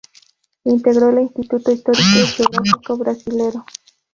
[0.63, 3.65] Integró el Instituto Histórico y Geográfico Brasilero.